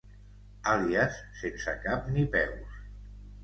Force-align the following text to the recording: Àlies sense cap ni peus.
Àlies 0.71 1.21
sense 1.43 1.77
cap 1.87 2.11
ni 2.17 2.27
peus. 2.37 2.85